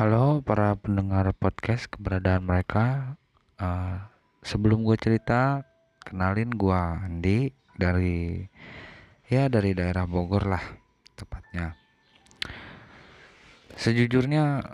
Halo 0.00 0.40
para 0.40 0.72
pendengar 0.80 1.28
podcast 1.36 1.84
keberadaan 1.92 2.48
mereka. 2.48 3.20
Uh, 3.60 4.00
sebelum 4.40 4.80
gue 4.80 4.96
cerita, 4.96 5.60
kenalin 6.00 6.48
gue 6.56 6.72
Andi 6.72 7.52
dari 7.76 8.40
ya 9.28 9.52
dari 9.52 9.76
daerah 9.76 10.08
Bogor 10.08 10.48
lah 10.48 10.64
tepatnya. 11.12 11.76
Sejujurnya 13.76 14.64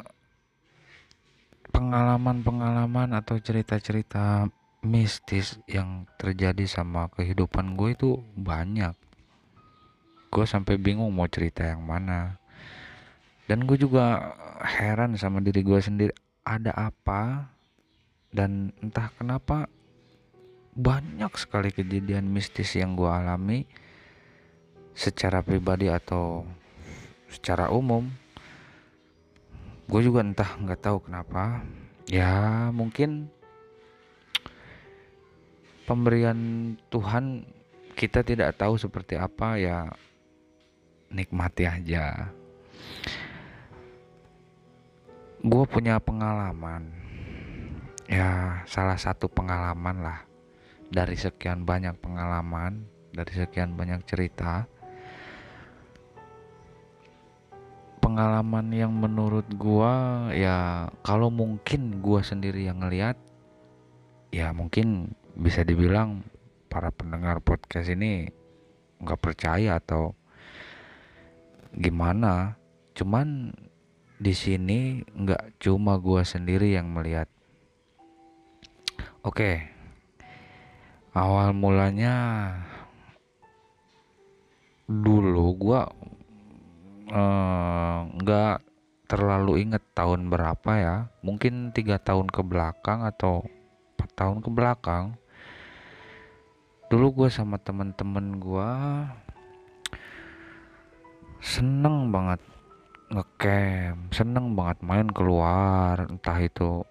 pengalaman-pengalaman 1.74 3.10
atau 3.10 3.42
cerita-cerita 3.42 4.46
mistis 4.86 5.58
yang 5.66 6.06
terjadi 6.22 6.70
sama 6.70 7.10
kehidupan 7.10 7.74
gue 7.74 7.98
itu 7.98 8.22
banyak. 8.38 8.94
Gue 10.30 10.46
sampai 10.46 10.78
bingung 10.78 11.10
mau 11.10 11.26
cerita 11.26 11.66
yang 11.66 11.82
mana 11.82 12.45
dan 13.46 13.62
gue 13.62 13.78
juga 13.78 14.34
heran 14.62 15.14
sama 15.14 15.38
diri 15.38 15.62
gue 15.62 15.78
sendiri 15.78 16.12
ada 16.42 16.74
apa? 16.74 17.50
Dan 18.34 18.74
entah 18.82 19.10
kenapa 19.14 19.70
banyak 20.76 21.32
sekali 21.38 21.70
kejadian 21.70 22.26
mistis 22.26 22.74
yang 22.74 22.98
gue 22.98 23.06
alami 23.06 23.64
secara 24.92 25.40
pribadi 25.46 25.86
atau 25.86 26.42
secara 27.30 27.70
umum. 27.70 28.10
Gue 29.86 30.02
juga 30.02 30.26
entah 30.26 30.58
nggak 30.58 30.82
tahu 30.82 30.98
kenapa. 31.06 31.62
Ya 32.10 32.68
mungkin 32.74 33.30
pemberian 35.86 36.74
Tuhan 36.90 37.46
kita 37.94 38.26
tidak 38.26 38.58
tahu 38.58 38.74
seperti 38.74 39.14
apa 39.14 39.54
ya 39.56 39.86
nikmati 41.14 41.64
aja 41.64 42.34
gue 45.44 45.64
punya 45.68 46.00
pengalaman. 46.00 46.92
Ya 48.06 48.62
salah 48.70 48.96
satu 48.96 49.26
pengalaman 49.26 50.00
lah. 50.00 50.20
Dari 50.86 51.18
sekian 51.18 51.66
banyak 51.66 51.98
pengalaman 51.98 52.96
dari 53.16 53.32
sekian 53.32 53.72
banyak 53.72 54.04
cerita. 54.04 54.68
Pengalaman 58.04 58.70
yang 58.70 58.92
menurut 58.92 59.48
gue 59.56 59.94
ya 60.36 60.86
kalau 61.00 61.32
mungkin 61.32 61.98
gue 62.04 62.20
sendiri 62.22 62.68
yang 62.68 62.84
ngeliat 62.84 63.18
ya 64.30 64.52
mungkin 64.54 65.16
bisa 65.34 65.66
dibilang 65.66 66.22
para 66.70 66.92
pendengar 66.92 67.40
podcast 67.42 67.88
ini 67.90 68.28
nggak 69.00 69.20
percaya 69.24 69.80
atau 69.80 70.12
gimana. 71.72 72.54
Cuman 72.94 73.50
di 74.16 74.32
sini 74.32 75.04
nggak 75.04 75.60
cuma 75.60 76.00
gua 76.00 76.24
sendiri 76.24 76.72
yang 76.72 76.88
melihat. 76.88 77.28
Oke, 79.20 79.68
awal 81.12 81.52
mulanya 81.52 82.14
dulu 84.86 85.46
gua 85.58 85.90
eh, 87.10 87.98
nggak 88.16 88.56
uh, 88.62 88.64
terlalu 89.06 89.66
inget 89.66 89.82
tahun 89.94 90.32
berapa 90.32 90.72
ya, 90.78 90.96
mungkin 91.22 91.70
tiga 91.76 92.00
tahun 92.00 92.26
ke 92.30 92.42
belakang 92.42 93.06
atau 93.06 93.46
empat 93.96 94.10
tahun 94.16 94.38
ke 94.42 94.50
belakang. 94.50 95.04
Dulu 96.86 97.06
gue 97.26 97.28
sama 97.34 97.58
temen-temen 97.58 98.38
gue 98.38 98.70
seneng 101.42 102.14
banget 102.14 102.38
ngecamp. 103.10 104.10
Seneng 104.10 104.54
banget 104.58 104.78
main 104.82 105.08
keluar 105.10 105.98
entah 106.06 106.38
itu 106.42 106.82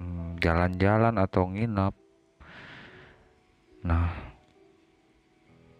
hmm, 0.00 0.40
jalan-jalan 0.42 1.14
atau 1.20 1.42
nginep. 1.50 1.94
Nah 3.84 4.10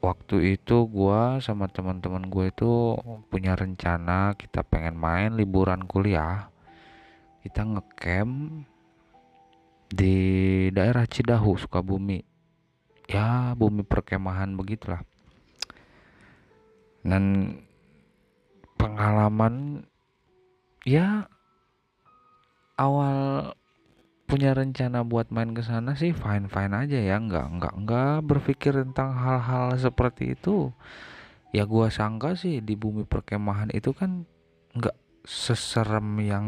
waktu 0.04 0.60
itu 0.60 0.84
gua 0.84 1.40
sama 1.40 1.64
teman-teman 1.64 2.28
gue 2.28 2.52
itu 2.52 3.00
punya 3.32 3.56
rencana 3.56 4.36
kita 4.36 4.60
pengen 4.60 4.94
main 5.00 5.32
liburan 5.34 5.88
kuliah. 5.88 6.52
Kita 7.40 7.64
ngecamp 7.64 8.64
di 9.94 10.16
daerah 10.72 11.04
Cidahu 11.04 11.56
Sukabumi. 11.60 12.20
Ya 13.04 13.52
bumi 13.52 13.84
perkemahan 13.84 14.56
begitulah. 14.56 15.04
Dan 17.04 17.52
pengalaman 18.94 19.82
ya 20.87 21.27
awal 22.78 23.50
punya 24.31 24.55
rencana 24.55 25.03
buat 25.03 25.34
main 25.34 25.50
ke 25.50 25.66
sana 25.66 25.99
sih 25.99 26.15
fine 26.15 26.47
fine 26.47 26.71
aja 26.78 26.99
ya. 27.03 27.19
Nggak 27.19 27.47
nggak 27.59 27.75
nggak 27.82 28.16
berpikir 28.22 28.71
tentang 28.87 29.19
hal-hal 29.19 29.75
seperti 29.75 30.38
itu. 30.38 30.71
Ya 31.50 31.66
gua 31.66 31.91
sangka 31.91 32.38
sih 32.38 32.62
di 32.62 32.78
bumi 32.78 33.03
perkemahan 33.03 33.75
itu 33.75 33.91
kan 33.91 34.22
nggak 34.78 34.94
seserem 35.26 36.22
yang 36.22 36.47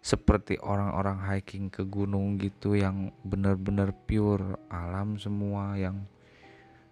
seperti 0.00 0.56
orang-orang 0.64 1.20
hiking 1.28 1.68
ke 1.68 1.84
gunung 1.84 2.40
gitu 2.40 2.72
yang 2.72 3.12
bener-bener 3.20 3.92
pure 3.92 4.56
alam 4.72 5.20
semua 5.20 5.76
yang 5.76 6.08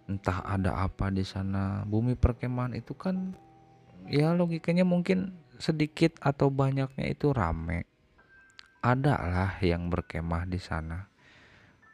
entah 0.05 0.45
ada 0.45 0.85
apa 0.85 1.09
di 1.09 1.25
sana. 1.25 1.81
Bumi 1.89 2.13
perkemahan 2.13 2.77
itu 2.77 2.93
kan 2.93 3.33
ya 4.07 4.31
logikanya 4.33 4.87
mungkin 4.87 5.35
sedikit 5.59 6.15
atau 6.23 6.47
banyaknya 6.47 7.05
itu 7.11 7.33
rame. 7.35 7.85
Ada 8.81 9.15
lah 9.19 9.51
yang 9.59 9.91
berkemah 9.91 10.47
di 10.47 10.61
sana. 10.61 11.09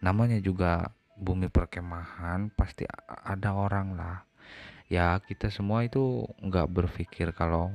Namanya 0.03 0.37
juga 0.43 0.93
bumi 1.17 1.47
perkemahan 1.47 2.51
pasti 2.53 2.85
ada 3.07 3.55
orang 3.55 3.95
lah. 3.95 4.27
Ya 4.91 5.17
kita 5.17 5.49
semua 5.49 5.87
itu 5.87 6.27
nggak 6.43 6.69
berpikir 6.69 7.31
kalau 7.33 7.71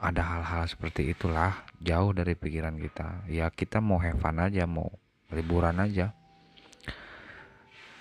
ada 0.00 0.20
hal-hal 0.24 0.64
seperti 0.66 1.12
itulah 1.12 1.64
jauh 1.80 2.10
dari 2.10 2.34
pikiran 2.34 2.76
kita. 2.76 3.24
Ya 3.30 3.48
kita 3.48 3.78
mau 3.78 4.00
have 4.02 4.18
fun 4.18 4.42
aja 4.42 4.66
mau 4.66 4.90
liburan 5.30 5.78
aja. 5.80 6.12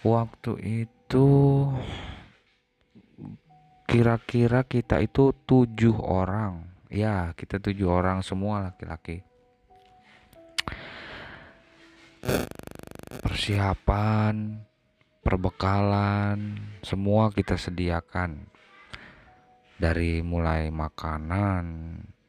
Waktu 0.01 0.87
itu 0.87 1.27
kira-kira 3.89 4.61
kita 4.61 5.01
itu 5.01 5.33
tujuh 5.49 5.97
orang. 5.97 6.69
Ya 6.93 7.33
kita 7.33 7.57
tujuh 7.57 7.89
orang 7.89 8.21
semua 8.21 8.69
laki-laki. 8.69 9.25
Persiapan 13.25 14.61
perbekalan 15.25 16.61
semua 16.85 17.33
kita 17.33 17.57
sediakan. 17.57 18.45
Dari 19.79 20.19
mulai 20.21 20.69
makanan 20.69 21.63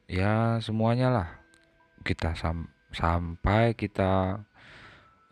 ya 0.07 0.63
semuanya 0.63 1.11
lah 1.11 1.31
kita 2.07 2.39
sam 2.39 2.71
sampai 2.95 3.75
kita 3.75 4.39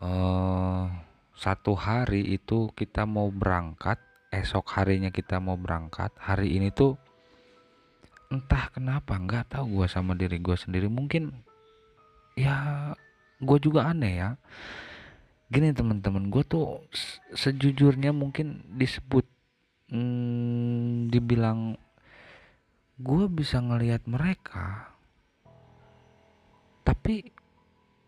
uh, 0.03 0.83
satu 1.31 1.73
hari 1.79 2.35
itu 2.35 2.67
kita 2.75 3.07
mau 3.07 3.31
berangkat 3.31 4.08
esok 4.29 4.65
harinya 4.77 5.09
kita 5.09 5.41
mau 5.41 5.57
berangkat 5.57 6.13
hari 6.21 6.57
ini 6.57 6.69
tuh 6.69 6.97
entah 8.29 8.69
kenapa 8.69 9.17
nggak 9.17 9.57
tahu 9.57 9.81
gue 9.81 9.87
sama 9.89 10.13
diri 10.13 10.37
gue 10.37 10.53
sendiri. 10.53 10.85
Mungkin 10.85 11.33
ya 12.37 12.93
gue 13.41 13.57
juga 13.57 13.89
aneh 13.89 14.13
ya. 14.21 14.29
Gini 15.49 15.73
teman-teman 15.73 16.29
gue 16.29 16.45
tuh 16.45 16.85
sejujurnya 17.33 18.13
mungkin 18.13 18.61
disebut 18.77 19.25
hmm, 19.89 21.09
dibilang 21.09 21.73
gue 23.01 23.23
bisa 23.31 23.57
ngelihat 23.63 24.05
mereka 24.05 24.99
tapi 26.89 27.21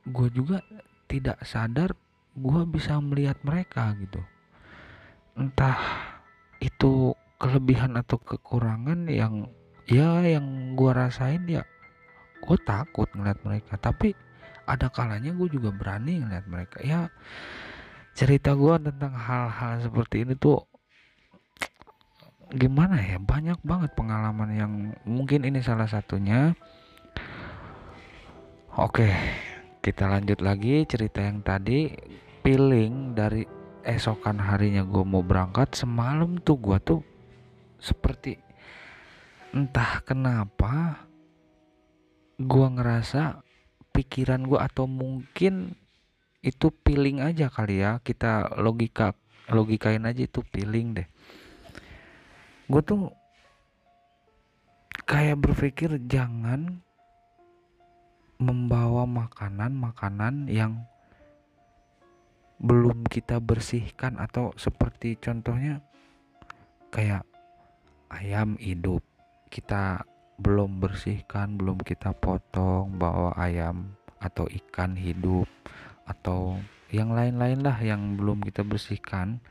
gue 0.10 0.28
juga 0.34 0.66
tidak 1.06 1.38
sadar 1.46 1.94
gue 2.34 2.62
bisa 2.66 2.98
melihat 2.98 3.38
mereka 3.46 3.94
gitu. 4.02 4.22
Entah 5.38 5.78
itu 6.62 7.18
kelebihan 7.42 7.98
atau 7.98 8.22
kekurangan 8.22 9.10
yang 9.10 9.50
ya 9.90 10.22
yang 10.24 10.78
gua 10.78 11.10
rasain 11.10 11.44
ya 11.50 11.66
gue 12.42 12.58
takut 12.66 13.08
ngeliat 13.14 13.40
mereka. 13.46 13.78
Tapi 13.78 14.18
ada 14.66 14.90
kalanya 14.90 15.32
gue 15.32 15.48
juga 15.48 15.70
berani 15.70 16.20
ngeliat 16.26 16.46
mereka. 16.50 16.78
Ya 16.82 17.08
cerita 18.18 18.58
gue 18.58 18.76
tentang 18.82 19.14
hal-hal 19.16 19.86
seperti 19.86 20.26
ini 20.26 20.34
tuh 20.36 20.66
gimana 22.52 23.00
ya? 23.00 23.22
Banyak 23.22 23.62
banget 23.64 23.94
pengalaman 23.96 24.50
yang 24.52 24.72
mungkin 25.06 25.46
ini 25.46 25.62
salah 25.62 25.88
satunya. 25.88 26.58
Oke 28.76 29.08
kita 29.86 30.10
lanjut 30.10 30.42
lagi 30.42 30.84
cerita 30.90 31.22
yang 31.22 31.46
tadi. 31.46 31.94
Feeling 32.42 33.14
dari 33.14 33.46
esokan 33.86 34.38
harinya 34.40 34.86
gue 34.86 35.04
mau 35.06 35.26
berangkat 35.26 35.74
semalam 35.74 36.38
tuh 36.42 36.58
gue 36.58 36.78
tuh 36.82 37.02
seperti 37.82 38.38
entah 39.52 40.00
kenapa 40.08 41.04
gua 42.40 42.72
ngerasa 42.72 43.44
pikiran 43.92 44.48
gua 44.48 44.72
atau 44.72 44.88
mungkin 44.88 45.76
itu 46.42 46.74
feeling 46.82 47.22
aja 47.22 47.52
kali 47.52 47.84
ya. 47.84 48.02
Kita 48.02 48.58
logika 48.58 49.14
logikain 49.52 50.08
aja 50.08 50.26
itu 50.26 50.42
feeling 50.50 50.98
deh. 50.98 51.08
Gue 52.72 52.82
tuh 52.82 53.12
kayak 55.06 55.44
berpikir 55.44 56.00
jangan 56.08 56.80
membawa 58.42 59.04
makanan-makanan 59.06 60.50
yang 60.50 60.82
belum 62.62 63.10
kita 63.10 63.42
bersihkan 63.42 64.22
atau 64.22 64.54
seperti 64.54 65.18
contohnya 65.18 65.82
kayak 66.94 67.26
ayam 68.14 68.54
hidup. 68.62 69.02
Kita 69.50 70.06
belum 70.38 70.78
bersihkan 70.78 71.58
belum 71.58 71.82
kita 71.82 72.14
potong 72.14 73.02
bawa 73.02 73.34
ayam 73.38 73.98
atau 74.22 74.46
ikan 74.46 74.94
hidup 74.94 75.50
atau 76.06 76.62
yang 76.94 77.14
lain-lain 77.18 77.66
lah 77.66 77.82
yang 77.82 78.14
belum 78.14 78.46
kita 78.46 78.62
bersihkan. 78.62 79.42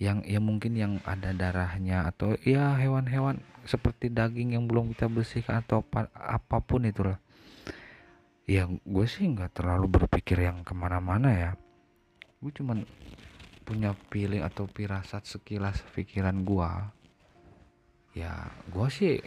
Yang 0.00 0.28
ya 0.28 0.40
mungkin 0.40 0.72
yang 0.76 0.92
ada 1.04 1.36
darahnya 1.36 2.08
atau 2.08 2.36
ya 2.44 2.76
hewan-hewan 2.80 3.44
seperti 3.68 4.08
daging 4.08 4.56
yang 4.56 4.64
belum 4.64 4.96
kita 4.96 5.08
bersihkan 5.12 5.64
atau 5.64 5.84
apa, 5.84 6.08
apa 6.16 6.64
pun 6.64 6.88
itulah. 6.88 7.20
Ya 8.48 8.64
gue 8.64 9.06
sih 9.08 9.28
nggak 9.28 9.60
terlalu 9.60 10.00
berpikir 10.00 10.40
yang 10.40 10.64
ke 10.64 10.72
mana-mana 10.76 11.32
ya 11.32 11.50
gue 12.42 12.52
cuman 12.52 12.84
punya 13.66 13.96
feeling 14.12 14.44
atau 14.44 14.70
pirasat 14.70 15.26
sekilas 15.26 15.82
pikiran 15.96 16.46
gue 16.46 16.70
ya 18.16 18.46
gue 18.70 18.88
sih 18.88 19.18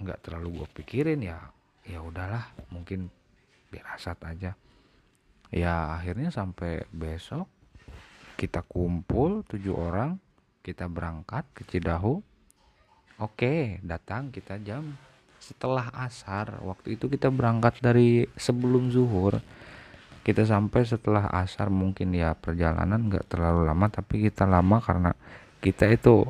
nggak 0.00 0.24
terlalu 0.24 0.62
gue 0.62 0.68
pikirin 0.80 1.20
ya 1.20 1.38
ya 1.84 2.00
udahlah 2.04 2.44
mungkin 2.70 3.10
pirasat 3.70 4.18
aja. 4.26 4.52
Ya 5.50 5.74
akhirnya 5.98 6.30
sampai 6.30 6.86
besok 6.90 7.46
kita 8.38 8.62
kumpul 8.66 9.42
tujuh 9.46 9.74
orang 9.74 10.18
kita 10.62 10.86
berangkat 10.86 11.46
ke 11.54 11.62
Cidahu. 11.66 12.22
Oke 13.20 13.82
datang 13.82 14.30
kita 14.30 14.58
jam 14.62 14.94
setelah 15.42 15.90
asar. 15.94 16.62
Waktu 16.62 16.98
itu 16.98 17.10
kita 17.10 17.28
berangkat 17.28 17.82
dari 17.82 18.26
sebelum 18.38 18.90
zuhur 18.94 19.42
kita 20.20 20.44
sampai 20.44 20.84
setelah 20.84 21.26
asar 21.32 21.72
mungkin 21.72 22.12
ya 22.12 22.36
perjalanan 22.36 23.08
nggak 23.08 23.32
terlalu 23.32 23.64
lama 23.64 23.86
tapi 23.88 24.28
kita 24.28 24.44
lama 24.44 24.78
karena 24.84 25.16
kita 25.64 25.88
itu 25.88 26.24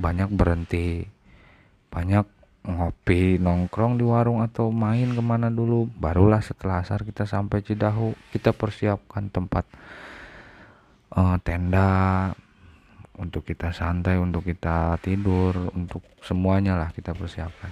banyak 0.00 0.32
berhenti 0.32 1.04
banyak 1.92 2.24
ngopi 2.62 3.42
nongkrong 3.42 3.98
di 3.98 4.04
warung 4.06 4.40
atau 4.40 4.70
main 4.70 5.12
ke 5.12 5.22
mana 5.22 5.50
dulu. 5.50 5.90
Barulah 5.90 6.40
setelah 6.40 6.80
asar 6.80 7.02
kita 7.02 7.26
sampai 7.26 7.60
Cidahu 7.60 8.14
kita 8.30 8.54
persiapkan 8.54 9.28
tempat 9.28 9.66
uh, 11.12 11.36
tenda 11.42 12.30
untuk 13.18 13.44
kita 13.44 13.74
santai 13.74 14.16
untuk 14.16 14.46
kita 14.46 14.96
tidur 15.04 15.74
untuk 15.76 16.00
semuanya 16.24 16.78
lah 16.78 16.88
kita 16.94 17.12
persiapkan. 17.12 17.70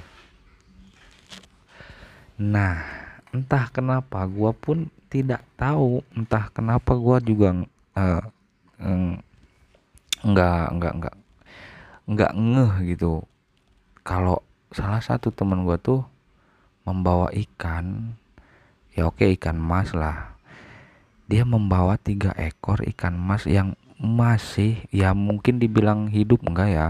Nah 2.44 2.99
entah 3.30 3.70
kenapa 3.70 4.26
gua 4.26 4.50
pun 4.54 4.90
tidak 5.10 5.42
tahu. 5.58 6.02
Entah 6.14 6.50
kenapa 6.54 6.94
gua 6.94 7.18
juga 7.18 7.54
uh, 7.96 8.24
nggak 10.20 10.64
nggak 10.76 10.92
nggak 11.00 11.16
nggak 12.10 12.32
ngeh 12.34 12.72
gitu. 12.96 13.22
Kalau 14.02 14.42
salah 14.74 15.02
satu 15.02 15.30
temen 15.30 15.62
gue 15.66 15.78
tuh 15.78 16.02
membawa 16.86 17.30
ikan 17.34 18.16
ya 18.94 19.06
oke 19.06 19.22
ikan 19.38 19.54
mas 19.54 19.94
lah. 19.94 20.34
Dia 21.30 21.46
membawa 21.46 21.94
tiga 21.94 22.34
ekor 22.34 22.82
ikan 22.94 23.14
mas 23.14 23.46
yang 23.46 23.78
masih 24.00 24.82
ya 24.90 25.14
mungkin 25.14 25.62
dibilang 25.62 26.10
hidup 26.10 26.42
enggak 26.42 26.70
ya? 26.74 26.88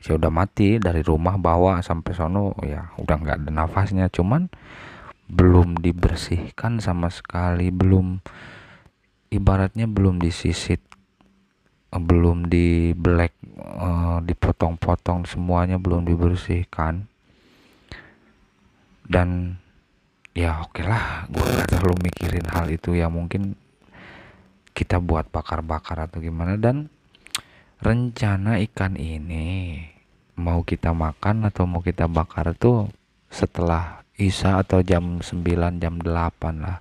Ya 0.00 0.16
udah 0.16 0.32
mati 0.32 0.80
dari 0.80 1.04
rumah 1.04 1.36
bawa 1.36 1.82
sampai 1.82 2.12
sono 2.14 2.56
ya 2.62 2.94
udah 2.96 3.16
nggak 3.18 3.36
ada 3.44 3.50
nafasnya. 3.50 4.06
Cuman 4.08 4.46
belum 5.30 5.78
dibersihkan 5.78 6.82
sama 6.82 7.06
sekali 7.08 7.70
belum 7.70 8.18
ibaratnya 9.30 9.86
belum 9.86 10.18
disisit 10.18 10.82
belum 11.90 12.46
di 12.46 12.94
black 12.94 13.34
uh, 13.58 14.22
dipotong-potong 14.22 15.26
semuanya 15.26 15.74
belum 15.74 16.06
dibersihkan. 16.06 17.10
Dan 19.10 19.58
ya 20.30 20.62
oke 20.62 20.78
okay 20.78 20.84
lah 20.86 21.26
gue 21.26 21.42
gak 21.42 21.66
terlalu 21.74 22.06
mikirin 22.06 22.46
hal 22.46 22.70
itu 22.70 22.94
ya 22.94 23.10
mungkin 23.10 23.58
kita 24.70 25.02
buat 25.02 25.26
bakar-bakar 25.34 26.06
atau 26.06 26.22
gimana. 26.22 26.54
Dan 26.54 26.86
rencana 27.82 28.62
ikan 28.70 28.94
ini 28.94 29.82
mau 30.38 30.62
kita 30.62 30.94
makan 30.94 31.50
atau 31.50 31.66
mau 31.66 31.82
kita 31.82 32.06
bakar 32.06 32.54
tuh 32.54 32.86
setelah 33.34 34.06
Isa 34.20 34.60
atau 34.60 34.84
jam 34.84 35.24
9 35.24 35.80
jam 35.80 35.94
8 35.96 36.60
lah. 36.60 36.78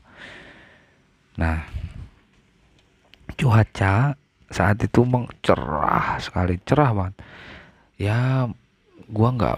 Nah 1.39 1.63
cuaca 3.39 4.19
saat 4.51 4.77
itu 4.83 5.07
emang 5.07 5.31
cerah 5.39 6.19
sekali 6.19 6.59
cerah 6.67 6.91
banget. 6.91 7.15
Ya 7.95 8.47
gua 9.07 9.29
nggak 9.31 9.57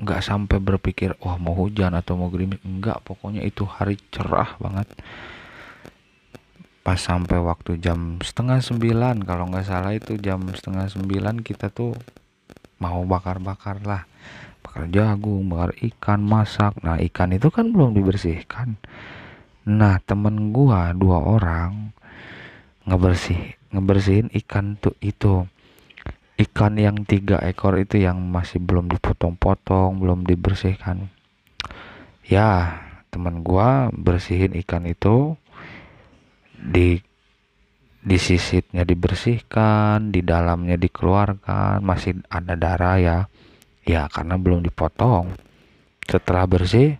nggak 0.00 0.20
sampai 0.24 0.56
berpikir 0.56 1.12
wah 1.20 1.36
mau 1.36 1.52
hujan 1.52 1.92
atau 1.92 2.16
mau 2.16 2.32
gerimis. 2.32 2.64
Enggak 2.64 3.04
pokoknya 3.04 3.44
itu 3.44 3.68
hari 3.68 4.00
cerah 4.08 4.56
banget. 4.56 4.88
Pas 6.80 6.96
sampai 6.96 7.36
waktu 7.36 7.76
jam 7.76 8.16
setengah 8.24 8.64
sembilan 8.64 9.20
kalau 9.28 9.52
nggak 9.52 9.68
salah 9.68 9.92
itu 9.92 10.16
jam 10.16 10.40
setengah 10.48 10.88
sembilan 10.88 11.44
kita 11.44 11.68
tuh 11.68 11.92
mau 12.80 13.04
bakar-bakar 13.04 13.84
lah 13.84 14.08
bakar 14.60 14.86
jagung 14.92 15.48
bakar 15.48 15.72
ikan 15.80 16.20
masak. 16.22 16.76
Nah 16.84 17.00
ikan 17.00 17.32
itu 17.32 17.48
kan 17.48 17.72
belum 17.72 17.96
dibersihkan. 17.96 18.76
Nah 19.66 19.98
temen 20.04 20.52
gua 20.52 20.92
dua 20.92 21.20
orang 21.20 21.92
ngebersih 22.84 23.56
ngebersihin 23.72 24.28
ikan 24.44 24.76
tuh 24.76 24.94
itu. 25.00 25.48
Ikan 26.40 26.80
yang 26.80 27.04
tiga 27.04 27.36
ekor 27.44 27.76
itu 27.76 28.00
yang 28.00 28.16
masih 28.32 28.64
belum 28.64 28.88
dipotong-potong 28.88 30.00
belum 30.00 30.24
dibersihkan. 30.24 31.12
Ya 32.24 32.80
teman 33.12 33.44
gua 33.44 33.92
bersihin 33.92 34.56
ikan 34.64 34.88
itu. 34.88 35.36
Di 36.60 37.00
di 38.00 38.16
sisitnya 38.16 38.88
dibersihkan 38.88 40.08
di 40.08 40.24
dalamnya 40.24 40.80
dikeluarkan. 40.80 41.84
Masih 41.84 42.24
ada 42.32 42.56
darah 42.56 42.96
ya 42.96 43.18
ya 43.84 44.06
karena 44.12 44.36
belum 44.36 44.64
dipotong. 44.64 45.34
Setelah 46.04 46.44
bersih 46.48 46.98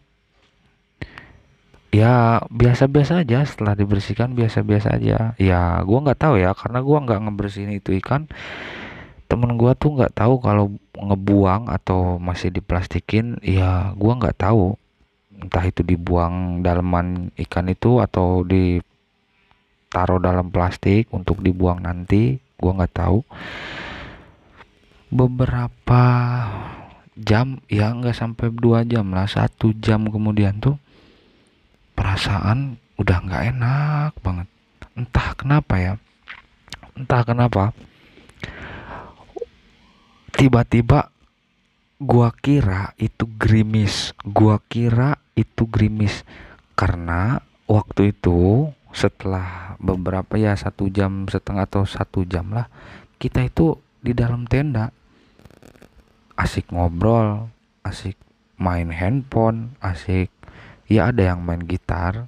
ya 1.90 2.38
biasa-biasa 2.48 3.26
aja. 3.26 3.44
Setelah 3.44 3.74
dibersihkan 3.74 4.32
biasa-biasa 4.34 4.96
aja. 4.96 5.34
Ya 5.36 5.60
gua 5.84 5.98
nggak 6.06 6.20
tahu 6.20 6.34
ya 6.40 6.54
karena 6.54 6.80
gua 6.80 6.98
nggak 7.04 7.20
ngebersihin 7.26 7.72
itu 7.74 7.96
ikan. 8.00 8.30
Temen 9.30 9.54
gua 9.54 9.78
tuh 9.78 9.94
nggak 9.98 10.14
tahu 10.14 10.42
kalau 10.42 10.74
ngebuang 10.96 11.70
atau 11.70 12.18
masih 12.18 12.50
diplastikin. 12.54 13.38
Ya 13.42 13.92
gua 13.98 14.18
nggak 14.18 14.38
tahu. 14.38 14.78
Entah 15.40 15.64
itu 15.64 15.80
dibuang 15.80 16.60
dalaman 16.60 17.32
ikan 17.48 17.64
itu 17.72 17.96
atau 18.04 18.44
ditaruh 18.44 20.20
dalam 20.20 20.52
plastik 20.52 21.08
untuk 21.10 21.40
dibuang 21.40 21.82
nanti. 21.82 22.38
Gua 22.60 22.76
nggak 22.76 22.92
tahu 22.92 23.24
beberapa 25.10 26.04
jam 27.18 27.58
ya 27.66 27.90
nggak 27.90 28.14
sampai 28.14 28.48
dua 28.54 28.86
jam 28.86 29.10
lah 29.10 29.26
satu 29.26 29.74
jam 29.76 30.06
kemudian 30.06 30.62
tuh 30.62 30.78
perasaan 31.98 32.78
udah 32.96 33.18
nggak 33.26 33.44
enak 33.52 34.12
banget. 34.22 34.48
Entah 34.94 35.28
kenapa 35.34 35.74
ya 35.76 35.94
entah 36.94 37.22
kenapa 37.26 37.72
tiba-tiba 40.34 41.10
gua 42.00 42.32
kira 42.32 42.94
itu 42.96 43.26
gerimis 43.36 44.14
gua 44.22 44.62
kira 44.70 45.18
itu 45.34 45.66
gerimis. 45.66 46.22
Karena 46.78 47.42
waktu 47.68 48.14
itu 48.14 48.70
setelah 48.94 49.74
beberapa 49.78 50.38
ya 50.38 50.54
satu 50.54 50.86
jam 50.90 51.26
setengah 51.30 51.66
atau 51.66 51.86
satu 51.86 52.26
jam 52.26 52.50
lah 52.50 52.66
kita 53.22 53.46
itu 53.46 53.78
di 54.02 54.16
dalam 54.16 54.48
tenda 54.48 54.90
asik 56.40 56.72
ngobrol 56.72 57.52
asik 57.84 58.16
main 58.56 58.88
handphone 58.88 59.76
asik 59.84 60.32
ya 60.90 61.12
ada 61.14 61.32
yang 61.32 61.40
main 61.44 61.62
gitar. 61.62 62.26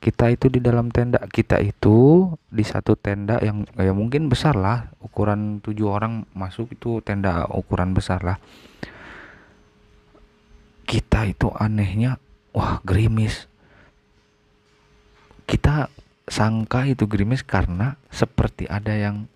Kita 0.00 0.32
itu 0.32 0.48
di 0.48 0.64
dalam 0.64 0.88
tenda 0.88 1.20
kita 1.28 1.60
itu 1.60 2.32
di 2.48 2.64
satu 2.64 2.96
tenda 2.96 3.36
yang 3.44 3.68
ya 3.76 3.92
mungkin 3.92 4.32
besar 4.32 4.56
lah 4.56 4.88
ukuran 5.04 5.60
tujuh 5.60 5.92
orang 5.92 6.24
masuk 6.32 6.72
itu 6.72 7.04
tenda 7.04 7.44
ukuran 7.52 7.92
besar 7.92 8.24
lah. 8.24 8.40
Kita 10.88 11.28
itu 11.28 11.52
anehnya 11.52 12.16
wah 12.56 12.80
gerimis. 12.80 13.44
Kita 15.44 15.92
sangka 16.24 16.88
itu 16.88 17.04
gerimis 17.04 17.44
karena 17.44 18.00
seperti 18.08 18.64
ada 18.72 18.96
yang 18.96 19.28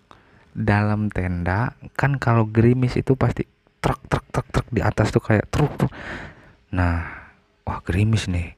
dalam 0.57 1.13
tenda 1.13 1.77
kan 1.93 2.17
kalau 2.17 2.49
gerimis 2.49 2.97
itu 2.97 3.13
pasti 3.13 3.45
truk 3.85 4.01
truk 4.09 4.25
truk 4.33 4.47
truk 4.49 4.67
di 4.73 4.81
atas 4.81 5.13
tuh 5.13 5.21
kayak 5.21 5.45
truk 5.53 5.69
truk. 5.77 5.93
Nah 6.73 7.05
wah 7.61 7.79
gerimis 7.85 8.25
nih. 8.25 8.57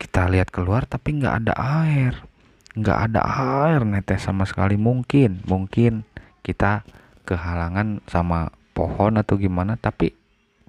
Kita 0.00 0.32
lihat 0.32 0.48
keluar 0.48 0.88
tapi 0.88 1.20
nggak 1.20 1.44
ada 1.44 1.52
air. 1.84 2.24
Nggak 2.72 2.98
ada 3.12 3.20
air 3.68 3.84
netes 3.84 4.24
sama 4.24 4.48
sekali. 4.48 4.80
Mungkin 4.80 5.44
mungkin 5.44 6.08
kita 6.40 6.88
kehalangan 7.28 8.00
sama 8.08 8.48
pohon 8.72 9.20
atau 9.20 9.36
gimana 9.36 9.76
tapi 9.76 10.16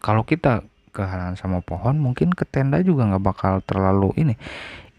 kalau 0.03 0.27
kita 0.27 0.67
kehalangan 0.91 1.39
sama 1.39 1.63
pohon 1.63 1.97
mungkin 1.97 2.35
ke 2.35 2.43
tenda 2.43 2.83
juga 2.83 3.07
nggak 3.07 3.23
bakal 3.23 3.63
terlalu 3.63 4.11
ini. 4.19 4.35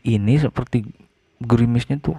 Ini 0.08 0.40
seperti 0.40 0.88
gerimisnya 1.44 2.00
tuh 2.00 2.16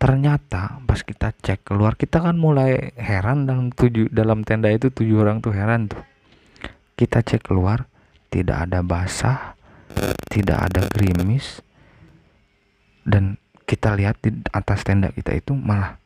ternyata 0.00 0.80
pas 0.88 1.04
kita 1.04 1.36
cek 1.36 1.68
keluar 1.68 1.92
kita 1.92 2.24
kan 2.24 2.40
mulai 2.40 2.96
heran 2.96 3.44
dalam 3.44 3.68
tujuh 3.68 4.08
dalam 4.08 4.48
tenda 4.48 4.72
itu 4.72 4.88
tujuh 4.88 5.20
orang 5.20 5.44
tuh 5.44 5.52
heran 5.52 5.92
tuh. 5.92 6.00
Kita 6.96 7.20
cek 7.20 7.44
keluar 7.44 7.84
tidak 8.32 8.64
ada 8.64 8.80
basah 8.80 9.60
tidak 10.32 10.70
ada 10.70 10.88
gerimis 10.88 11.60
dan 13.04 13.36
kita 13.68 13.92
lihat 13.92 14.16
di 14.24 14.40
atas 14.54 14.86
tenda 14.86 15.12
kita 15.12 15.36
itu 15.36 15.52
malah 15.52 16.00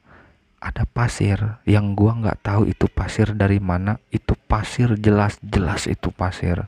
ada 0.58 0.88
pasir. 0.88 1.60
Yang 1.62 1.86
gua 1.94 2.12
nggak 2.18 2.38
tahu 2.42 2.62
itu 2.66 2.90
pasir 2.90 3.30
dari 3.36 3.62
mana 3.62 4.02
itu 4.10 4.34
pasir 4.48 4.98
jelas-jelas 4.98 5.86
itu 5.86 6.10
pasir. 6.10 6.66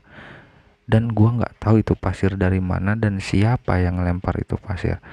Dan 0.87 1.11
gua 1.11 1.35
nggak 1.43 1.59
tahu 1.59 1.83
itu 1.83 1.93
pasir 1.99 2.39
dari 2.39 2.63
mana 2.63 2.95
dan 2.95 3.19
siapa 3.19 3.83
yang 3.83 3.99
lempar 3.99 4.39
itu 4.39 4.55
pasir 4.55 5.03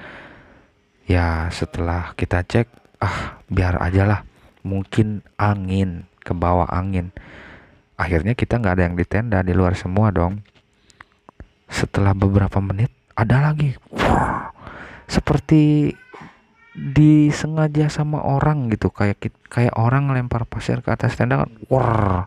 ya 1.05 1.49
setelah 1.53 2.17
kita 2.17 2.41
cek 2.41 2.67
ah 3.01 3.39
biar 3.49 3.77
aja 3.81 4.03
lah. 4.05 4.21
Mungkin 4.65 5.21
angin 5.37 6.09
ke 6.25 6.33
bawah 6.33 6.65
angin. 6.73 7.13
Akhirnya 7.95 8.33
kita 8.33 8.57
nggak 8.59 8.75
ada 8.75 8.83
yang 8.89 8.97
di 8.97 9.05
tenda 9.05 9.39
di 9.45 9.53
luar 9.53 9.77
semua 9.77 10.09
dong. 10.09 10.41
Setelah 11.69 12.17
beberapa 12.17 12.57
menit 12.59 12.89
ada 13.13 13.51
lagi. 13.51 13.77
Wah, 13.93 14.51
seperti 15.05 15.93
disengaja 16.75 17.87
sama 17.87 18.19
orang 18.25 18.67
gitu. 18.73 18.91
Kayak 18.91 19.31
kayak 19.47 19.77
orang 19.77 20.11
lempar 20.11 20.43
pasir 20.49 20.81
ke 20.81 20.91
atas 20.91 21.15
tenda 21.15 21.45
kan. 21.45 21.51
Wah, 21.71 22.25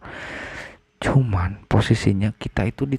cuman 1.03 1.67
posisinya 1.67 2.33
kita 2.39 2.65
itu 2.65 2.89
di 2.89 2.99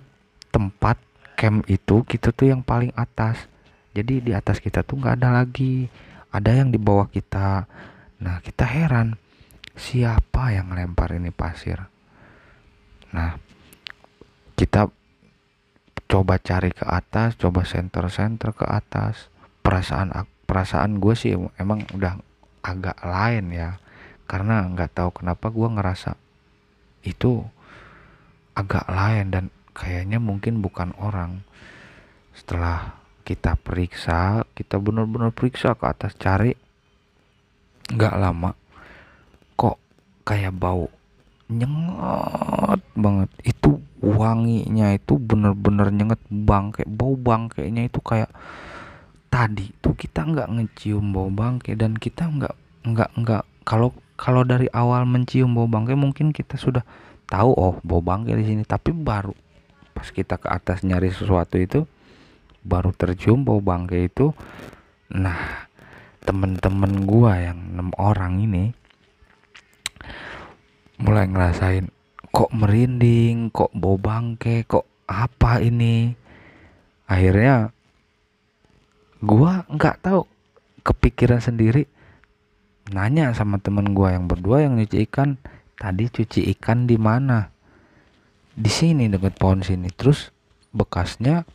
tempat 0.54 1.00
camp 1.40 1.64
itu 1.72 2.04
kita 2.04 2.36
tuh 2.36 2.52
yang 2.52 2.62
paling 2.62 2.92
atas 3.00 3.48
jadi 3.90 4.22
di 4.22 4.32
atas 4.38 4.62
kita 4.62 4.86
tuh 4.86 5.02
nggak 5.02 5.16
ada 5.22 5.44
lagi. 5.44 5.90
Ada 6.30 6.62
yang 6.62 6.70
di 6.70 6.78
bawah 6.78 7.10
kita. 7.10 7.66
Nah 8.22 8.38
kita 8.46 8.66
heran 8.68 9.18
siapa 9.74 10.54
yang 10.54 10.70
lempar 10.78 11.10
ini 11.18 11.34
pasir? 11.34 11.82
Nah 13.10 13.34
kita 14.54 14.92
coba 16.10 16.42
cari 16.42 16.74
ke 16.74 16.86
atas 16.86 17.38
coba 17.38 17.66
center-center 17.66 18.54
ke 18.54 18.66
atas. 18.70 19.34
Perasaan 19.66 20.14
perasaan 20.46 21.02
gue 21.02 21.14
sih 21.18 21.34
emang 21.58 21.82
udah 21.90 22.22
agak 22.62 22.98
lain 23.02 23.50
ya. 23.50 23.82
Karena 24.30 24.70
nggak 24.70 24.94
tahu 24.94 25.10
kenapa 25.26 25.50
gue 25.50 25.66
ngerasa 25.66 26.14
itu 27.02 27.42
agak 28.54 28.86
lain 28.86 29.34
dan 29.34 29.46
kayaknya 29.74 30.22
mungkin 30.22 30.62
bukan 30.62 30.94
orang. 31.02 31.42
Setelah 32.38 33.00
kita 33.24 33.56
periksa 33.60 34.44
kita 34.58 34.82
benar-benar 34.82 35.30
periksa 35.30 35.78
ke 35.78 35.86
atas 35.86 36.18
cari. 36.18 36.54
Nggak 37.90 38.16
lama 38.18 38.52
kok 39.58 39.78
kayak 40.26 40.54
bau 40.56 40.90
nyengat 41.50 42.82
banget. 42.94 43.30
Itu 43.42 43.82
wanginya 44.00 44.94
itu 44.96 45.18
bener-bener 45.20 45.90
nyenget 45.92 46.22
bangke 46.30 46.86
bau 46.88 47.18
bangkainya 47.20 47.90
itu 47.90 48.00
kayak 48.00 48.32
tadi 49.30 49.70
tuh 49.84 49.94
kita 49.94 50.26
nggak 50.26 50.50
ngecium 50.50 51.12
bau 51.12 51.30
bangke 51.30 51.76
dan 51.76 51.98
kita 51.98 52.30
nggak 52.30 52.56
nggak 52.86 53.12
nggak. 53.18 53.44
Kalau 53.66 53.94
kalau 54.16 54.46
dari 54.46 54.70
awal 54.74 55.06
mencium 55.10 55.54
bau 55.58 55.66
bangke 55.66 55.98
mungkin 55.98 56.30
kita 56.34 56.58
sudah 56.58 56.86
tahu 57.26 57.52
oh 57.54 57.76
bau 57.82 58.02
bangke 58.02 58.38
di 58.38 58.46
sini. 58.46 58.64
Tapi 58.64 58.94
baru 58.94 59.34
pas 59.94 60.08
kita 60.14 60.38
ke 60.40 60.48
atas 60.48 60.86
nyari 60.86 61.12
sesuatu 61.12 61.60
itu 61.60 61.84
baru 62.70 62.94
tercium 62.94 63.42
bau 63.42 63.58
bangke 63.58 64.06
itu 64.06 64.30
nah 65.10 65.66
temen-temen 66.22 67.10
gua 67.10 67.42
yang 67.42 67.58
enam 67.74 67.90
orang 67.98 68.46
ini 68.46 68.78
mulai 71.02 71.26
ngerasain 71.26 71.90
kok 72.30 72.52
merinding 72.54 73.50
kok 73.50 73.74
bau 73.74 73.98
bangke 73.98 74.64
kok 74.70 74.86
apa 75.10 75.58
ini? 75.66 76.14
Akhirnya 77.10 77.74
gua 79.20 79.66
nggak 79.66 80.06
tahu 80.06 80.30
kepikiran 80.86 81.42
sendiri 81.42 81.90
nanya 82.94 83.34
sama 83.34 83.58
temen 83.58 83.92
gua 83.98 84.14
yang 84.14 84.30
berdua 84.30 84.66
yang 84.66 84.78
nyuci 84.78 85.10
ikan 85.10 85.42
tadi 85.76 86.06
cuci 86.08 86.54
ikan 86.58 86.86
di 86.86 87.02
mana? 87.02 87.50
Di 88.54 88.70
sini 88.70 89.10
dekat 89.10 89.42
pohon 89.42 89.66
sini. 89.66 89.90
Terus 89.90 90.30
bekasnya 90.70 91.50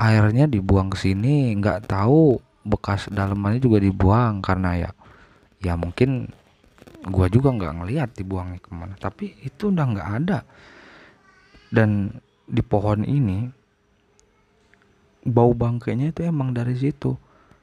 airnya 0.00 0.48
dibuang 0.48 0.88
ke 0.88 0.96
sini 0.96 1.52
nggak 1.60 1.92
tahu 1.92 2.40
bekas 2.64 3.12
dalamannya 3.12 3.60
juga 3.60 3.84
dibuang 3.84 4.40
karena 4.40 4.88
ya 4.88 4.90
ya 5.60 5.76
mungkin 5.76 6.32
gua 7.08 7.28
juga 7.28 7.52
nggak 7.52 7.74
ngelihat 7.80 8.08
dibuangnya 8.16 8.58
ke 8.60 8.70
mana. 8.72 8.94
Tapi 8.96 9.36
itu 9.44 9.68
udah 9.72 9.84
nggak 9.84 10.10
ada. 10.24 10.38
Dan 11.70 12.12
di 12.48 12.60
pohon 12.64 13.06
ini 13.06 13.46
bau 15.24 15.52
bangkainya 15.52 16.12
itu 16.12 16.24
emang 16.24 16.56
dari 16.56 16.76
situ. 16.76 17.16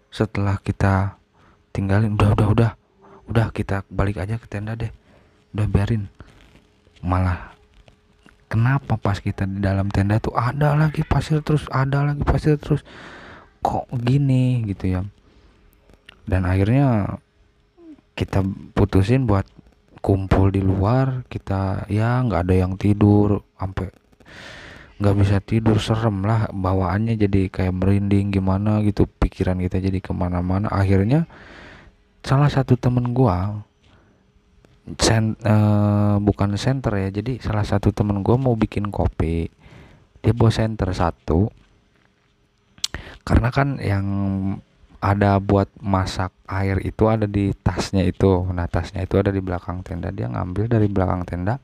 Setelah 0.10 0.62
kita 0.62 1.18
tinggalin 1.74 2.18
udah 2.18 2.30
udah 2.34 2.48
udah 2.54 2.72
udah 3.28 3.48
kita 3.54 3.84
balik 3.90 4.22
aja 4.22 4.42
ke 4.42 4.48
tenda 4.50 4.74
deh. 4.74 4.90
Udah 5.54 5.68
biarin. 5.70 6.10
Malah 7.02 7.57
kenapa 8.48 8.96
pas 9.00 9.20
kita 9.20 9.44
di 9.48 9.60
dalam 9.60 9.92
tenda 9.92 10.20
tuh 10.20 10.36
ada 10.36 10.76
lagi 10.76 11.04
pasir 11.04 11.44
terus 11.44 11.68
ada 11.72 12.04
lagi 12.04 12.24
pasir 12.24 12.56
terus? 12.60 12.82
Kok 13.64 13.92
gini 14.00 14.64
gitu 14.68 14.98
ya? 14.98 15.02
Dan 16.28 16.44
akhirnya 16.44 17.20
kita 18.18 18.42
putusin 18.74 19.30
buat 19.30 19.46
kumpul 20.02 20.50
di 20.50 20.64
luar 20.64 21.28
kita 21.28 21.86
ya 21.92 22.24
nggak 22.24 22.48
ada 22.48 22.56
yang 22.56 22.74
tidur 22.80 23.44
sampai 23.60 23.92
nggak 24.98 25.16
bisa 25.20 25.38
tidur 25.44 25.78
serem 25.78 26.26
lah 26.26 26.50
bawaannya 26.50 27.20
jadi 27.22 27.54
kayak 27.54 27.74
merinding 27.76 28.34
gimana 28.34 28.82
gitu 28.82 29.06
pikiran 29.06 29.62
kita 29.62 29.78
jadi 29.78 30.02
ke 30.02 30.10
mana-mana. 30.10 30.74
Akhirnya 30.74 31.30
salah 32.26 32.50
satu 32.50 32.74
temen 32.74 33.14
gua 33.14 33.67
sen, 34.96 35.36
uh, 35.44 36.16
bukan 36.24 36.56
center 36.56 36.96
ya 36.96 37.12
jadi 37.12 37.44
salah 37.44 37.68
satu 37.68 37.92
temen 37.92 38.24
gue 38.24 38.38
mau 38.40 38.56
bikin 38.56 38.88
kopi. 38.88 39.52
Dia 40.24 40.32
bawa 40.32 40.52
center 40.52 40.96
satu. 40.96 41.52
Karena 43.28 43.52
kan 43.52 43.76
yang 43.84 44.08
ada 45.04 45.38
buat 45.44 45.68
masak 45.84 46.32
air 46.48 46.80
itu 46.82 47.12
ada 47.12 47.28
di 47.28 47.52
tasnya 47.52 48.08
itu. 48.08 48.48
Nah 48.56 48.72
tasnya 48.72 49.04
itu 49.04 49.20
ada 49.20 49.30
di 49.30 49.44
belakang 49.44 49.84
tenda. 49.84 50.10
Dia 50.16 50.32
ngambil 50.32 50.72
dari 50.72 50.88
belakang 50.88 51.28
tenda. 51.28 51.60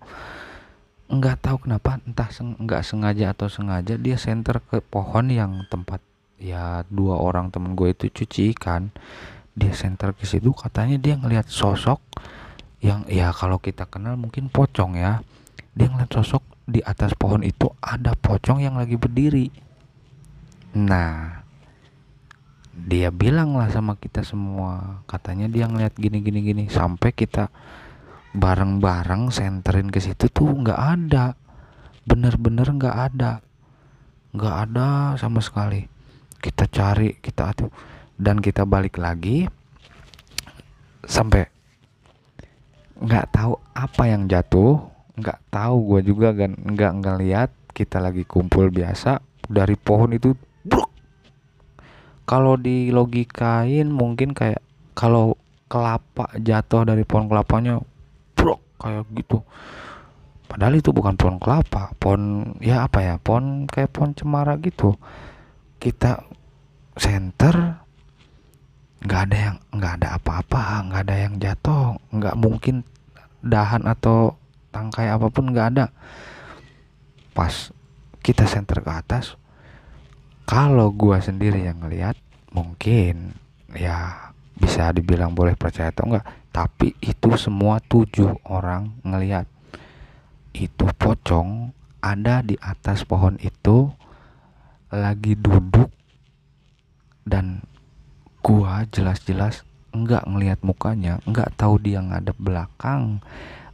Nggak 1.08 1.38
tahu 1.40 1.58
kenapa 1.68 2.04
entah 2.04 2.30
seng, 2.30 2.60
nggak 2.60 2.84
sengaja 2.84 3.32
atau 3.32 3.48
sengaja 3.48 3.96
dia 3.96 4.18
center 4.20 4.60
ke 4.60 4.84
pohon 4.84 5.32
yang 5.32 5.64
tempat 5.72 6.04
ya 6.42 6.84
dua 6.92 7.16
orang 7.22 7.48
temen 7.56 7.80
gue 7.80 7.96
itu 7.96 8.12
cuci 8.12 8.52
ikan. 8.58 8.92
Dia 9.56 9.72
center 9.72 10.12
ke 10.12 10.28
situ 10.28 10.52
katanya 10.52 10.98
dia 11.00 11.16
ngelihat 11.16 11.48
sosok 11.48 12.02
yang 12.84 13.08
ya 13.08 13.32
kalau 13.32 13.64
kita 13.64 13.88
kenal 13.88 14.20
mungkin 14.20 14.52
pocong 14.52 15.00
ya. 15.00 15.24
Dia 15.72 15.88
ngeliat 15.88 16.12
sosok 16.12 16.44
di 16.68 16.84
atas 16.84 17.16
pohon 17.16 17.42
itu 17.42 17.72
ada 17.80 18.12
pocong 18.14 18.60
yang 18.60 18.76
lagi 18.76 19.00
berdiri. 19.00 19.48
Nah 20.76 21.42
dia 22.76 23.08
bilang 23.08 23.56
lah 23.56 23.72
sama 23.72 23.96
kita 23.96 24.28
semua. 24.28 25.00
Katanya 25.08 25.48
dia 25.48 25.72
ngeliat 25.72 25.96
gini 25.96 26.20
gini 26.20 26.44
gini. 26.44 26.64
Sampai 26.68 27.16
kita 27.16 27.48
bareng-bareng 28.36 29.32
senterin 29.32 29.88
ke 29.88 30.04
situ 30.04 30.28
tuh 30.28 30.52
nggak 30.52 30.76
ada. 31.00 31.40
Bener-bener 32.04 32.68
nggak 32.68 32.98
ada. 33.16 33.40
Nggak 34.36 34.56
ada 34.68 35.16
sama 35.16 35.40
sekali. 35.40 35.88
Kita 36.44 36.68
cari 36.68 37.16
kita 37.24 37.56
atuh. 37.56 37.72
Dan 38.20 38.44
kita 38.44 38.68
balik 38.68 39.00
lagi. 39.00 39.48
Sampai 41.08 41.53
nggak 43.02 43.26
tahu 43.34 43.58
apa 43.74 44.04
yang 44.06 44.30
jatuh 44.30 44.80
nggak 45.14 45.40
tahu 45.54 45.76
gue 45.94 46.02
juga 46.10 46.34
kan 46.34 46.58
nggak 46.58 46.94
ngeliat 47.06 47.50
kita 47.74 47.98
lagi 47.98 48.26
kumpul 48.26 48.70
biasa 48.70 49.22
dari 49.50 49.74
pohon 49.78 50.14
itu 50.14 50.38
bruk. 50.64 50.90
Kalau 52.24 52.56
di 52.56 52.94
logikain 52.94 53.90
mungkin 53.90 54.32
kayak 54.32 54.62
kalau 54.94 55.36
kelapa 55.68 56.30
jatuh 56.38 56.86
dari 56.86 57.04
pohon 57.04 57.28
kelapanya 57.28 57.82
brok 58.38 58.62
kayak 58.78 59.10
gitu. 59.18 59.42
Padahal 60.46 60.78
itu 60.78 60.94
bukan 60.94 61.18
pohon 61.18 61.38
kelapa 61.42 61.98
pohon 61.98 62.54
ya 62.62 62.86
apa 62.86 63.02
ya 63.02 63.16
pohon 63.18 63.66
kayak 63.66 63.90
pohon 63.90 64.14
cemara 64.14 64.56
gitu. 64.62 64.94
Kita 65.82 66.24
center 66.96 67.83
nggak 69.04 69.22
ada 69.30 69.38
yang 69.38 69.58
nggak 69.76 69.94
ada 70.00 70.08
apa-apa 70.16 70.64
nggak 70.88 71.02
ada 71.04 71.16
yang 71.20 71.34
jatuh 71.36 72.00
nggak 72.16 72.36
mungkin 72.40 72.88
dahan 73.44 73.84
atau 73.84 74.40
tangkai 74.72 75.12
apa 75.12 75.28
pun 75.28 75.52
nggak 75.52 75.68
ada. 75.76 75.86
Pas 77.36 77.70
kita 78.24 78.48
center 78.48 78.80
ke 78.80 78.92
atas 78.92 79.36
kalau 80.48 80.90
gua 80.96 81.20
sendiri 81.20 81.68
yang 81.68 81.84
ngelihat 81.84 82.16
mungkin 82.56 83.36
ya 83.76 84.32
bisa 84.56 84.96
dibilang 84.96 85.36
boleh 85.36 85.60
percaya 85.60 85.92
atau 85.92 86.08
enggak 86.08 86.28
tapi 86.54 86.96
itu 87.04 87.36
semua 87.36 87.84
tujuh 87.84 88.40
orang 88.48 88.96
ngelihat. 89.04 89.50
Itu 90.54 90.86
pocong 90.96 91.74
ada 92.00 92.46
di 92.46 92.56
atas 92.62 93.04
pohon 93.04 93.42
itu 93.42 93.90
lagi 94.94 95.34
duduk 95.34 95.90
dan 97.26 97.66
gua 98.44 98.84
jelas-jelas 98.92 99.64
enggak 99.96 100.28
ngelihat 100.28 100.60
mukanya 100.62 101.24
enggak 101.24 101.56
tahu 101.56 101.80
dia 101.80 102.04
ngadep 102.04 102.36
belakang 102.36 103.24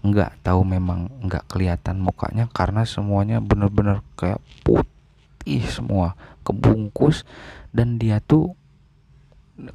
enggak 0.06 0.32
tahu 0.46 0.62
memang 0.64 1.10
enggak 1.20 1.44
kelihatan 1.50 2.00
mukanya 2.00 2.46
karena 2.54 2.86
semuanya 2.86 3.42
bener-bener 3.42 4.06
kayak 4.14 4.40
putih 4.64 5.66
semua 5.66 6.14
kebungkus 6.46 7.28
dan 7.74 7.98
dia 7.98 8.22
tuh 8.24 8.54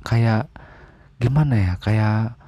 kayak 0.07 0.49
gimana 1.21 1.55
ya 1.59 1.73
kayak 1.83 2.39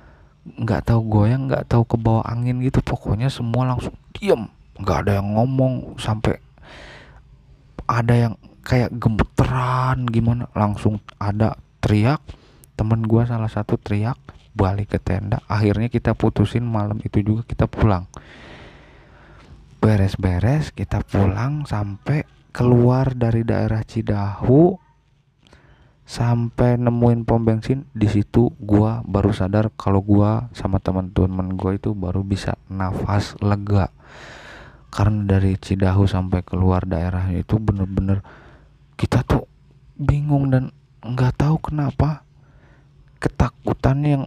nggak 0.47 0.87
tahu 0.87 1.01
goyang 1.11 1.51
nggak 1.51 1.67
tahu 1.67 1.83
ke 1.83 1.97
bawah 1.99 2.23
angin 2.23 2.63
gitu 2.63 2.79
pokoknya 2.81 3.27
semua 3.27 3.67
langsung 3.67 3.93
diem 4.15 4.47
nggak 4.79 4.99
ada 5.03 5.13
yang 5.19 5.35
ngomong 5.35 5.99
sampai 5.99 6.39
ada 7.91 8.15
yang 8.15 8.35
kayak 8.63 8.95
gemeteran 8.95 10.07
gimana 10.07 10.47
langsung 10.55 11.03
ada 11.19 11.59
teriak 11.83 12.23
temen 12.77 13.03
gua 13.09 13.25
salah 13.25 13.49
satu 13.49 13.81
teriak 13.81 14.21
balik 14.53 14.93
ke 14.93 14.99
tenda. 15.01 15.41
Akhirnya 15.49 15.89
kita 15.89 16.13
putusin 16.13 16.65
malam 16.65 17.01
itu 17.05 17.25
juga 17.25 17.45
kita 17.49 17.65
pulang. 17.69 18.09
Beres-beres 19.81 20.73
kita 20.73 21.01
pulang 21.05 21.65
sampai 21.65 22.25
keluar 22.53 23.13
dari 23.13 23.45
daerah 23.45 23.85
Cidahu 23.85 24.77
sampai 26.09 26.81
nemuin 26.81 27.29
pom 27.29 27.45
bensin. 27.45 27.85
Di 27.93 28.09
situ 28.09 28.53
gua 28.57 29.05
baru 29.05 29.33
sadar 29.33 29.73
kalau 29.77 30.01
gua 30.01 30.53
sama 30.57 30.81
teman-teman 30.81 31.57
gua 31.57 31.77
itu 31.77 31.93
baru 31.93 32.25
bisa 32.25 32.57
nafas 32.73 33.37
lega. 33.45 33.93
Karena 34.89 35.37
dari 35.37 35.61
Cidahu 35.61 36.09
sampai 36.09 36.41
keluar 36.41 36.89
daerah 36.89 37.29
itu 37.33 37.61
bener-bener 37.61 38.25
kita 38.97 39.21
tuh 39.29 39.45
bingung 40.01 40.49
dan 40.49 40.73
nggak 41.05 41.37
tahu 41.37 41.61
kenapa 41.61 42.26
ketakutan 43.19 43.99
yang 44.05 44.23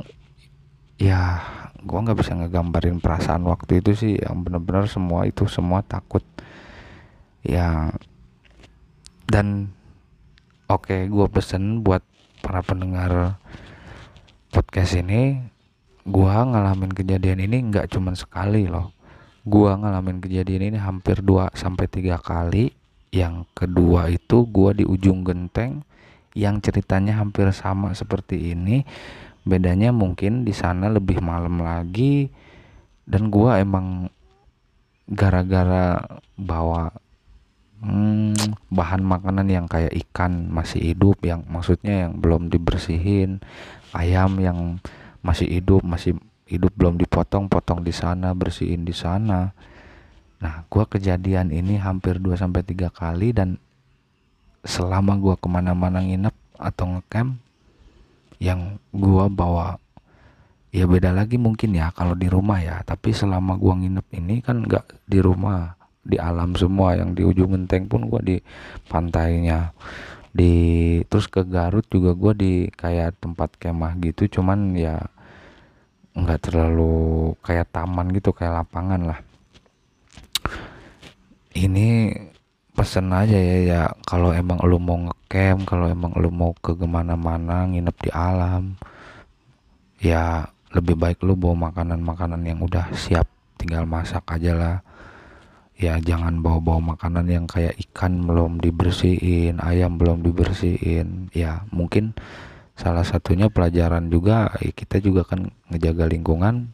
ya 1.00 1.44
gua 1.80 2.04
nggak 2.04 2.20
bisa 2.20 2.36
ngegambarin 2.36 3.00
perasaan 3.00 3.48
waktu 3.48 3.80
itu 3.84 3.92
sih. 3.96 4.14
Yang 4.20 4.38
bener-bener 4.46 4.86
semua 4.90 5.26
itu 5.26 5.48
semua 5.48 5.82
takut. 5.86 6.22
Ya 7.46 7.94
dan 9.30 9.70
oke 10.66 10.90
okay, 10.90 11.02
gue 11.06 11.28
pesen 11.30 11.86
buat 11.86 12.02
para 12.42 12.66
pendengar 12.66 13.38
podcast 14.50 14.98
ini 14.98 15.38
gue 16.10 16.34
ngalamin 16.34 16.90
kejadian 16.90 17.46
ini 17.46 17.58
nggak 17.70 17.94
cuman 17.94 18.18
sekali 18.18 18.66
loh. 18.66 18.90
Gue 19.46 19.70
ngalamin 19.70 20.18
kejadian 20.18 20.74
ini 20.74 20.78
hampir 20.82 21.22
2 21.22 21.54
sampai 21.54 21.86
tiga 21.86 22.18
kali. 22.18 22.74
Yang 23.10 23.50
kedua 23.54 24.10
itu 24.10 24.46
gue 24.46 24.82
di 24.82 24.86
ujung 24.86 25.26
genteng 25.26 25.86
yang 26.38 26.62
ceritanya 26.62 27.18
hampir 27.18 27.50
sama 27.56 27.94
seperti 27.98 28.54
ini 28.54 28.86
bedanya 29.48 29.90
mungkin 29.90 30.46
di 30.46 30.54
sana 30.54 30.92
lebih 30.92 31.24
malam 31.24 31.64
lagi 31.64 32.30
dan 33.10 33.34
gua 33.34 33.58
emang 33.58 34.12
gara-gara 35.10 35.98
bawa 36.38 36.94
hmm, 37.82 38.70
bahan 38.70 39.02
makanan 39.02 39.48
yang 39.50 39.66
kayak 39.66 39.96
ikan 40.08 40.54
masih 40.54 40.94
hidup 40.94 41.18
yang 41.26 41.42
maksudnya 41.50 42.06
yang 42.08 42.22
belum 42.22 42.54
dibersihin 42.54 43.42
ayam 43.98 44.38
yang 44.38 44.78
masih 45.26 45.50
hidup 45.50 45.82
masih 45.82 46.14
hidup 46.46 46.74
belum 46.78 46.98
dipotong 47.02 47.50
potong 47.50 47.86
di 47.86 47.94
sana 47.94 48.34
bersihin 48.34 48.86
di 48.86 48.94
sana. 48.94 49.54
Nah 50.40 50.66
gua 50.70 50.90
kejadian 50.90 51.54
ini 51.54 51.78
hampir 51.78 52.18
2 52.18 52.38
sampai 52.38 52.66
tiga 52.66 52.90
kali 52.90 53.34
dan 53.34 53.62
selama 54.64 55.16
gua 55.16 55.36
ke 55.40 55.48
mana-mana 55.48 56.04
nginep 56.04 56.36
atau 56.60 56.86
ngecamp 57.00 57.40
yang 58.40 58.80
gua 58.92 59.28
bawa 59.32 59.80
ya 60.70 60.86
beda 60.86 61.10
lagi 61.10 61.42
mungkin 61.42 61.74
ya 61.74 61.90
kalau 61.94 62.14
di 62.14 62.28
rumah 62.30 62.62
ya. 62.62 62.82
Tapi 62.86 63.12
selama 63.12 63.58
gua 63.58 63.78
nginep 63.80 64.08
ini 64.16 64.42
kan 64.44 64.64
nggak 64.64 65.06
di 65.10 65.20
rumah 65.20 65.76
di 66.06 66.18
alam 66.22 66.54
semua. 66.56 66.96
Yang 66.98 67.10
di 67.18 67.22
ujung 67.26 67.52
genteng 67.58 67.90
pun 67.90 68.08
gua 68.08 68.22
di 68.22 68.38
pantainya. 68.88 69.74
Di 70.30 70.54
terus 71.10 71.26
ke 71.26 71.42
Garut 71.48 71.86
juga 71.90 72.14
gua 72.14 72.34
di 72.38 72.70
kayak 72.70 73.18
tempat 73.22 73.58
kemah 73.58 73.98
gitu. 74.04 74.40
Cuman 74.40 74.78
ya 74.78 75.02
nggak 76.14 76.52
terlalu 76.52 77.34
kayak 77.46 77.70
taman 77.74 78.12
gitu 78.14 78.30
kayak 78.36 78.66
lapangan 78.66 79.02
lah. 79.16 79.20
Ini 81.50 82.14
pesen 82.80 83.12
aja 83.12 83.36
ya 83.36 83.58
ya. 83.68 83.82
Kalau 84.08 84.32
emang 84.32 84.64
lu 84.64 84.80
mau 84.80 84.96
ngecamp 84.96 85.68
kalau 85.68 85.92
emang 85.92 86.16
lu 86.16 86.32
mau 86.32 86.56
ke 86.64 86.72
ke 86.72 86.88
mana-mana 86.88 87.68
nginep 87.68 87.98
di 88.00 88.10
alam 88.16 88.80
ya 90.00 90.48
lebih 90.72 90.96
baik 90.96 91.20
lu 91.28 91.36
bawa 91.36 91.68
makanan-makanan 91.76 92.40
yang 92.48 92.64
udah 92.64 92.88
siap 92.96 93.28
tinggal 93.60 93.84
masak 93.84 94.24
aja 94.32 94.56
lah. 94.56 94.78
Ya 95.80 96.00
jangan 96.00 96.40
bawa-bawa 96.40 96.96
makanan 96.96 97.28
yang 97.28 97.46
kayak 97.48 97.76
ikan 97.88 98.24
belum 98.24 98.64
dibersihin 98.64 99.60
ayam 99.60 100.00
belum 100.00 100.24
dibersihin. 100.24 101.28
Ya 101.36 101.68
mungkin 101.76 102.16
salah 102.80 103.04
satunya 103.04 103.52
pelajaran 103.52 104.08
juga 104.08 104.56
ya 104.64 104.72
kita 104.72 105.04
juga 105.04 105.28
kan 105.28 105.52
ngejaga 105.68 106.08
lingkungan. 106.08 106.72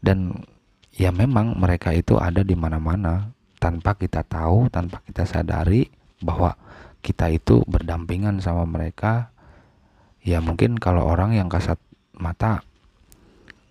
Dan 0.00 0.40
ya 0.96 1.12
memang 1.12 1.52
mereka 1.60 1.92
itu 1.92 2.16
ada 2.16 2.40
di 2.40 2.56
mana-mana 2.56 3.35
tanpa 3.56 3.96
kita 3.96 4.22
tahu, 4.22 4.68
tanpa 4.68 5.00
kita 5.04 5.24
sadari 5.24 5.88
bahwa 6.20 6.56
kita 7.00 7.30
itu 7.30 7.62
berdampingan 7.66 8.40
sama 8.42 8.66
mereka. 8.66 9.30
Ya 10.26 10.42
mungkin 10.42 10.76
kalau 10.80 11.06
orang 11.06 11.38
yang 11.38 11.46
kasat 11.46 11.78
mata 12.16 12.64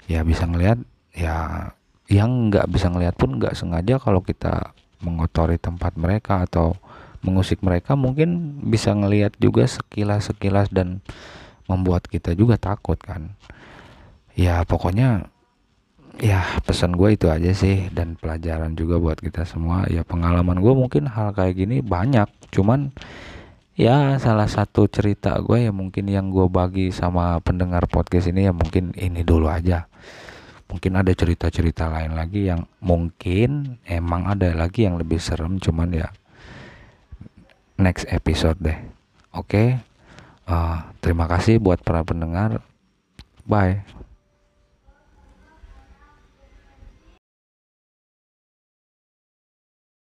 ya 0.06 0.22
bisa 0.22 0.46
ngelihat 0.46 0.80
ya 1.12 1.70
yang 2.06 2.54
nggak 2.54 2.70
bisa 2.70 2.94
ngelihat 2.94 3.18
pun 3.18 3.42
nggak 3.42 3.58
sengaja 3.58 3.98
kalau 3.98 4.22
kita 4.22 4.72
mengotori 5.02 5.58
tempat 5.58 5.98
mereka 5.98 6.46
atau 6.46 6.78
mengusik 7.26 7.66
mereka 7.66 7.98
mungkin 7.98 8.62
bisa 8.70 8.94
ngelihat 8.94 9.34
juga 9.42 9.66
sekilas 9.66 10.30
sekilas 10.30 10.70
dan 10.70 11.02
membuat 11.66 12.06
kita 12.06 12.38
juga 12.38 12.62
takut 12.62 13.02
kan 13.02 13.34
ya 14.38 14.62
pokoknya 14.62 15.26
ya 16.20 16.44
pesan 16.64 16.96
gue 16.96 17.16
itu 17.16 17.28
aja 17.28 17.52
sih 17.52 17.92
dan 17.92 18.16
pelajaran 18.16 18.76
juga 18.76 19.00
buat 19.00 19.20
kita 19.20 19.44
semua. 19.44 19.88
Ya 19.92 20.08
pengalaman 20.08 20.60
gue 20.60 20.74
mungkin 20.74 21.08
hal 21.12 21.36
kayak 21.36 21.56
gini 21.56 21.80
banyak 21.84 22.28
cuman 22.52 22.96
ya 23.76 24.16
salah 24.20 24.48
satu 24.48 24.88
cerita 24.88 25.36
gue 25.44 25.68
ya 25.68 25.72
mungkin 25.76 26.08
yang 26.08 26.32
gue 26.32 26.48
bagi 26.48 26.96
sama 26.96 27.40
pendengar 27.44 27.86
podcast 27.92 28.32
ini 28.32 28.48
ya 28.48 28.54
mungkin 28.56 28.96
ini 28.96 29.22
dulu 29.22 29.52
aja. 29.52 29.88
Mungkin 30.66 30.98
ada 30.98 31.14
cerita-cerita 31.14 31.94
lain 31.94 32.18
lagi 32.18 32.50
yang 32.50 32.66
mungkin 32.82 33.78
emang 33.86 34.26
ada 34.26 34.50
lagi 34.58 34.90
yang 34.90 34.98
lebih 34.98 35.22
serem 35.22 35.62
cuman 35.62 35.94
ya 35.94 36.10
next 37.78 38.10
episode 38.10 38.58
deh. 38.58 38.80
Oke? 39.36 39.46
Okay? 39.46 39.68
uh, 40.50 40.90
terima 41.02 41.30
kasih 41.30 41.62
buat 41.62 41.82
para 41.82 42.02
pendengar. 42.02 42.62
Bye 43.46 44.05